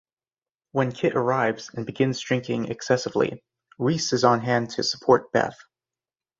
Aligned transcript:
When 0.71 0.91
Kit 0.93 1.15
arrives 1.15 1.69
and 1.75 1.85
begins 1.85 2.19
drinking 2.19 2.69
excessively, 2.71 3.43
Rhys 3.77 4.11
is 4.13 4.23
on 4.23 4.39
hand 4.39 4.71
to 4.71 4.83
support 4.83 5.31
Beth. 5.31 5.59